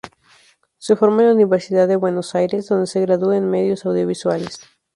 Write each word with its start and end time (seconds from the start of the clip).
Se 0.79 0.95
forma 0.95 1.21
en 1.21 1.27
la 1.27 1.33
Universidad 1.35 1.87
de 1.87 1.95
Buenos 1.95 2.33
Aires 2.33 2.67
donde 2.67 2.87
se 2.87 3.01
gradúa 3.01 3.37
en 3.37 3.51
Medios 3.51 3.85
Audiovisuales. 3.85 4.59